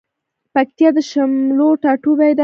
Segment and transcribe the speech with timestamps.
[0.53, 2.39] پکتيا د شملو ټاټوبی ده